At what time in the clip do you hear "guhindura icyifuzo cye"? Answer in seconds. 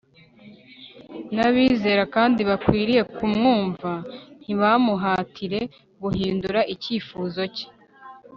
6.01-7.67